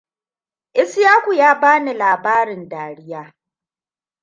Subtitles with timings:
[0.83, 3.33] Ishaku ya bani labarin dariya.